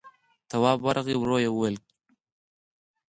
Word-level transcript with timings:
تواب 0.49 0.79
ورغی، 0.85 1.15
ورو 1.17 1.37
يې 1.43 1.49
وويل: 1.51 1.75